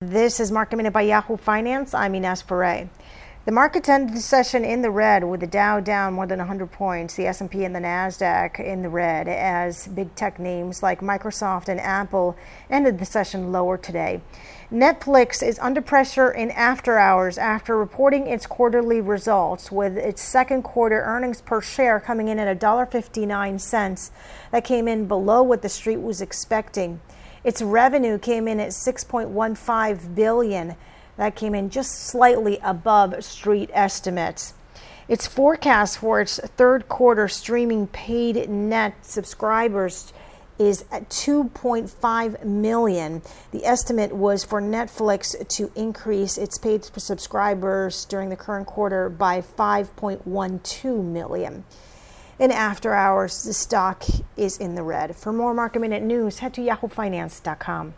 [0.00, 1.92] This is Market Minute by Yahoo Finance.
[1.92, 2.88] I'm Ines Ferre.
[3.46, 6.70] The market ended the session in the red with the Dow down more than 100
[6.70, 11.68] points, the S&P and the Nasdaq in the red as big tech names like Microsoft
[11.68, 12.36] and Apple
[12.70, 14.20] ended the session lower today.
[14.70, 20.62] Netflix is under pressure in after hours after reporting its quarterly results with its second
[20.62, 24.10] quarter earnings per share coming in at $1.59
[24.52, 27.00] that came in below what the street was expecting.
[27.44, 30.76] Its revenue came in at 6.15 billion.
[31.16, 34.54] That came in just slightly above street estimates.
[35.08, 40.12] Its forecast for its third quarter streaming paid net subscribers
[40.58, 43.22] is at 2.5 million.
[43.52, 49.40] The estimate was for Netflix to increase its paid subscribers during the current quarter by
[49.40, 51.64] 5.12 million.
[52.38, 54.04] In after hours, the stock
[54.36, 55.16] is in the red.
[55.16, 57.94] For more market minute news, head to yahoofinance.com.